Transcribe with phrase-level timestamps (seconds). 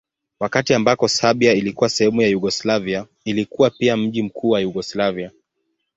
[0.39, 5.31] Wakati ambako Serbia ilikuwa sehemu ya Yugoslavia ilikuwa pia mji mkuu wa Yugoslavia.